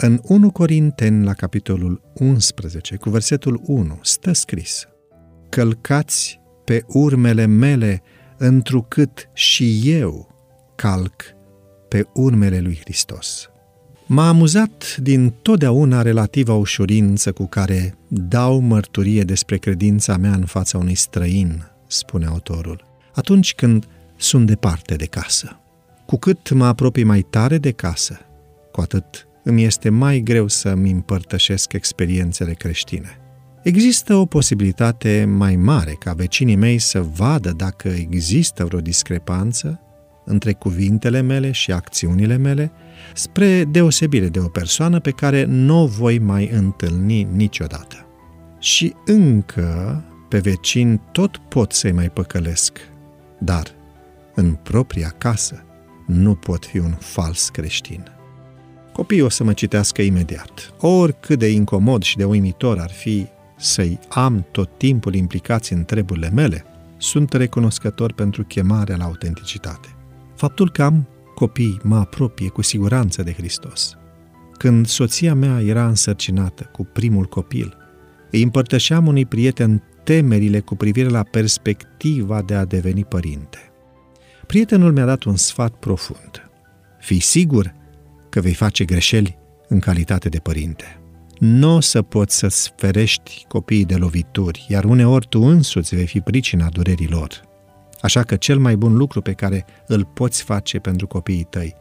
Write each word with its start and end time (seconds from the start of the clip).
În 0.00 0.20
1 0.22 0.50
Corinteni, 0.50 1.24
la 1.24 1.32
capitolul 1.32 2.02
11, 2.14 2.96
cu 2.96 3.10
versetul 3.10 3.60
1, 3.64 3.98
stă 4.02 4.32
scris 4.32 4.88
Călcați 5.48 6.40
pe 6.64 6.84
urmele 6.86 7.46
mele, 7.46 8.02
întrucât 8.36 9.30
și 9.32 9.80
eu 9.84 10.28
calc 10.76 11.22
pe 11.88 12.06
urmele 12.14 12.60
lui 12.60 12.78
Hristos. 12.80 13.50
M-a 14.06 14.28
amuzat 14.28 14.96
din 14.96 15.34
totdeauna 15.42 16.02
relativa 16.02 16.54
ușurință 16.54 17.32
cu 17.32 17.46
care 17.46 17.94
dau 18.08 18.58
mărturie 18.60 19.22
despre 19.22 19.56
credința 19.56 20.16
mea 20.16 20.32
în 20.32 20.44
fața 20.44 20.78
unui 20.78 20.94
străin, 20.94 21.70
spune 21.86 22.26
autorul, 22.26 22.84
atunci 23.14 23.54
când 23.54 23.86
sunt 24.16 24.46
departe 24.46 24.94
de 24.94 25.06
casă. 25.06 25.60
Cu 26.06 26.16
cât 26.16 26.50
mă 26.50 26.66
apropii 26.66 27.04
mai 27.04 27.20
tare 27.20 27.58
de 27.58 27.70
casă, 27.70 28.18
cu 28.72 28.80
atât 28.80 29.27
îmi 29.48 29.64
este 29.64 29.88
mai 29.88 30.20
greu 30.20 30.48
să-mi 30.48 30.90
împărtășesc 30.90 31.72
experiențele 31.72 32.52
creștine. 32.52 33.20
Există 33.62 34.14
o 34.14 34.26
posibilitate 34.26 35.24
mai 35.36 35.56
mare 35.56 35.96
ca 35.98 36.12
vecinii 36.12 36.56
mei 36.56 36.78
să 36.78 37.02
vadă 37.02 37.52
dacă 37.52 37.88
există 37.88 38.64
vreo 38.64 38.80
discrepanță 38.80 39.80
între 40.24 40.52
cuvintele 40.52 41.20
mele 41.20 41.50
și 41.50 41.72
acțiunile 41.72 42.36
mele, 42.36 42.72
spre 43.14 43.64
deosebire 43.64 44.28
de 44.28 44.38
o 44.38 44.48
persoană 44.48 45.00
pe 45.00 45.10
care 45.10 45.44
nu 45.44 45.82
o 45.82 45.86
voi 45.86 46.18
mai 46.18 46.50
întâlni 46.52 47.28
niciodată. 47.32 48.06
Și 48.58 48.94
încă 49.04 50.04
pe 50.28 50.38
vecin 50.38 51.00
tot 51.12 51.36
pot 51.36 51.72
să-i 51.72 51.92
mai 51.92 52.10
păcălesc, 52.10 52.78
dar 53.38 53.66
în 54.34 54.52
propria 54.52 55.14
casă 55.18 55.64
nu 56.06 56.34
pot 56.34 56.64
fi 56.64 56.78
un 56.78 56.92
fals 56.98 57.48
creștin. 57.48 58.17
Copiii 58.98 59.22
o 59.22 59.28
să 59.28 59.44
mă 59.44 59.52
citească 59.52 60.02
imediat. 60.02 60.74
Oricât 60.80 61.38
de 61.38 61.50
incomod 61.50 62.02
și 62.02 62.16
de 62.16 62.24
uimitor 62.24 62.78
ar 62.78 62.90
fi 62.90 63.26
să-i 63.56 63.98
am 64.08 64.46
tot 64.50 64.78
timpul 64.78 65.14
implicați 65.14 65.72
în 65.72 65.84
treburile 65.84 66.30
mele, 66.30 66.64
sunt 66.96 67.32
recunoscător 67.32 68.12
pentru 68.12 68.44
chemarea 68.44 68.96
la 68.96 69.04
autenticitate. 69.04 69.88
Faptul 70.36 70.70
că 70.70 70.82
am 70.82 71.08
copii 71.34 71.80
mă 71.82 71.96
apropie 71.96 72.48
cu 72.48 72.62
siguranță 72.62 73.22
de 73.22 73.32
Hristos. 73.32 73.96
Când 74.56 74.86
soția 74.86 75.34
mea 75.34 75.60
era 75.60 75.86
însărcinată 75.86 76.68
cu 76.72 76.84
primul 76.84 77.24
copil, 77.24 77.76
îi 78.30 78.42
împărtășeam 78.42 79.06
unui 79.06 79.26
prieten 79.26 79.82
temerile 80.04 80.60
cu 80.60 80.76
privire 80.76 81.08
la 81.08 81.22
perspectiva 81.22 82.42
de 82.42 82.54
a 82.54 82.64
deveni 82.64 83.04
părinte. 83.04 83.58
Prietenul 84.46 84.92
mi-a 84.92 85.04
dat 85.04 85.22
un 85.22 85.36
sfat 85.36 85.72
profund. 85.72 86.50
Fii 87.00 87.20
sigur 87.20 87.76
că 88.38 88.44
vei 88.44 88.54
face 88.54 88.84
greșeli 88.84 89.38
în 89.68 89.78
calitate 89.78 90.28
de 90.28 90.38
părinte. 90.38 91.00
Nu 91.38 91.74
o 91.74 91.80
să 91.80 92.02
poți 92.02 92.36
să-ți 92.36 92.72
ferești 92.76 93.44
copiii 93.48 93.84
de 93.84 93.94
lovituri, 93.94 94.66
iar 94.68 94.84
uneori 94.84 95.26
tu 95.28 95.40
însuți 95.40 95.94
vei 95.94 96.06
fi 96.06 96.20
pricina 96.20 96.68
durerii 96.68 97.08
lor. 97.08 97.42
Așa 98.00 98.22
că 98.22 98.36
cel 98.36 98.58
mai 98.58 98.76
bun 98.76 98.96
lucru 98.96 99.20
pe 99.20 99.32
care 99.32 99.64
îl 99.86 100.04
poți 100.04 100.42
face 100.42 100.78
pentru 100.78 101.06
copiii 101.06 101.46
tăi 101.50 101.74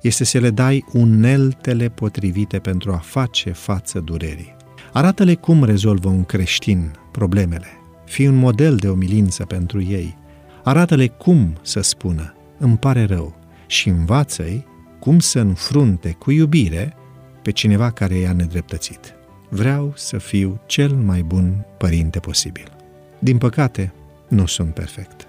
este 0.00 0.24
să 0.24 0.38
le 0.38 0.50
dai 0.50 0.84
uneltele 0.92 1.88
potrivite 1.88 2.58
pentru 2.58 2.92
a 2.92 2.96
face 2.96 3.50
față 3.50 4.00
durerii. 4.00 4.56
Arată-le 4.92 5.34
cum 5.34 5.64
rezolvă 5.64 6.08
un 6.08 6.24
creștin 6.24 6.92
problemele. 7.12 7.68
Fii 8.04 8.26
un 8.26 8.36
model 8.36 8.76
de 8.76 8.88
umilință 8.88 9.44
pentru 9.44 9.82
ei. 9.82 10.16
Arată-le 10.64 11.06
cum 11.06 11.58
să 11.62 11.80
spună, 11.80 12.34
îmi 12.58 12.78
pare 12.78 13.04
rău, 13.04 13.36
și 13.66 13.88
învață-i 13.88 14.72
cum 15.04 15.18
să 15.18 15.38
înfrunte 15.38 16.16
cu 16.18 16.30
iubire 16.30 16.96
pe 17.42 17.50
cineva 17.50 17.90
care 17.90 18.14
i-a 18.14 18.32
nedreptățit. 18.32 19.14
Vreau 19.48 19.92
să 19.96 20.18
fiu 20.18 20.60
cel 20.66 20.92
mai 20.94 21.22
bun 21.22 21.64
părinte 21.78 22.18
posibil. 22.18 22.76
Din 23.18 23.38
păcate, 23.38 23.92
nu 24.28 24.46
sunt 24.46 24.74
perfect 24.74 25.26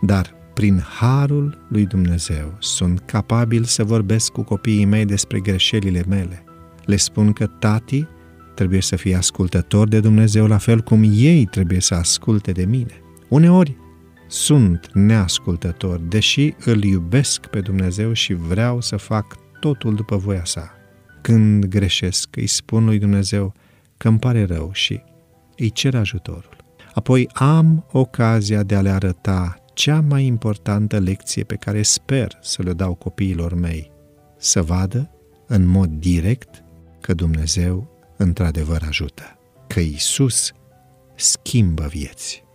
dar 0.00 0.34
prin 0.54 0.80
harul 0.98 1.66
lui 1.68 1.86
Dumnezeu 1.86 2.54
sunt 2.58 3.00
capabil 3.00 3.64
să 3.64 3.84
vorbesc 3.84 4.32
cu 4.32 4.42
copiii 4.42 4.84
mei 4.84 5.04
despre 5.04 5.40
greșelile 5.40 6.04
mele. 6.08 6.44
Le 6.84 6.96
spun 6.96 7.32
că 7.32 7.46
tati 7.46 8.06
trebuie 8.54 8.80
să 8.80 8.96
fie 8.96 9.16
ascultător 9.16 9.88
de 9.88 10.00
Dumnezeu 10.00 10.46
la 10.46 10.58
fel 10.58 10.80
cum 10.80 11.02
ei 11.12 11.44
trebuie 11.44 11.80
să 11.80 11.94
asculte 11.94 12.52
de 12.52 12.64
mine. 12.64 13.00
Uneori 13.28 13.76
sunt 14.26 14.90
neascultător, 14.92 15.98
deși 15.98 16.54
îl 16.64 16.84
iubesc 16.84 17.46
pe 17.46 17.60
Dumnezeu 17.60 18.12
și 18.12 18.34
vreau 18.34 18.80
să 18.80 18.96
fac 18.96 19.36
totul 19.60 19.94
după 19.94 20.16
voia 20.16 20.44
sa. 20.44 20.70
Când 21.20 21.64
greșesc, 21.64 22.36
îi 22.36 22.46
spun 22.46 22.84
lui 22.84 22.98
Dumnezeu 22.98 23.54
că 23.96 24.08
îmi 24.08 24.18
pare 24.18 24.44
rău 24.44 24.70
și 24.72 25.02
îi 25.56 25.70
cer 25.70 25.94
ajutorul. 25.94 26.56
Apoi 26.94 27.28
am 27.32 27.86
ocazia 27.92 28.62
de 28.62 28.74
a 28.74 28.80
le 28.80 28.90
arăta 28.90 29.56
cea 29.74 30.00
mai 30.00 30.24
importantă 30.24 30.98
lecție 30.98 31.44
pe 31.44 31.54
care 31.54 31.82
sper 31.82 32.38
să 32.40 32.62
le 32.62 32.72
dau 32.72 32.94
copiilor 32.94 33.54
mei, 33.54 33.90
să 34.38 34.62
vadă 34.62 35.10
în 35.46 35.66
mod 35.66 35.88
direct 35.88 36.64
că 37.00 37.14
Dumnezeu 37.14 37.96
într-adevăr 38.16 38.82
ajută, 38.88 39.38
că 39.66 39.80
Isus 39.80 40.52
schimbă 41.14 41.86
vieți. 41.86 42.06
thank 42.26 42.40
you 42.40 42.45